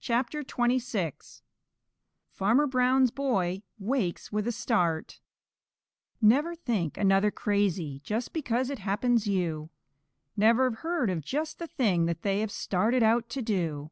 [0.00, 1.42] CHAPTER XXVI
[2.30, 5.20] FARMER BROWN'S BOY WAKES WITH A START
[6.22, 9.68] Never think another crazy just because it happens you
[10.34, 13.90] Never've heard of just the thing that they have started out to do.